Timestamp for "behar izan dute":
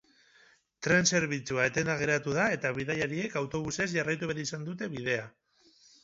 4.31-4.89